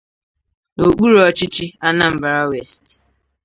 n'okpuru 0.75 1.15
ọchịchị 1.27 1.65
Anambra 1.87 2.35
West 2.49 2.85